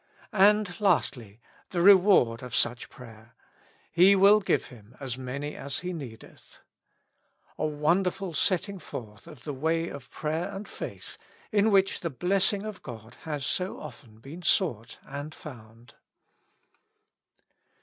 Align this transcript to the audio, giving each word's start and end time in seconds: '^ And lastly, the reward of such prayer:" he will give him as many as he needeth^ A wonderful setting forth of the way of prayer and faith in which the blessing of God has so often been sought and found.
'^ 0.01 0.03
And 0.31 0.79
lastly, 0.81 1.41
the 1.69 1.83
reward 1.83 2.41
of 2.41 2.55
such 2.55 2.89
prayer:" 2.89 3.35
he 3.91 4.15
will 4.15 4.39
give 4.39 4.65
him 4.73 4.95
as 4.99 5.15
many 5.15 5.55
as 5.55 5.81
he 5.81 5.93
needeth^ 5.93 6.57
A 7.59 7.67
wonderful 7.67 8.33
setting 8.33 8.79
forth 8.79 9.27
of 9.27 9.43
the 9.43 9.53
way 9.53 9.89
of 9.89 10.09
prayer 10.09 10.49
and 10.55 10.67
faith 10.67 11.19
in 11.51 11.69
which 11.69 11.99
the 11.99 12.09
blessing 12.09 12.63
of 12.63 12.81
God 12.81 13.15
has 13.25 13.45
so 13.45 13.79
often 13.79 14.17
been 14.19 14.41
sought 14.41 14.97
and 15.05 15.35
found. 15.35 15.93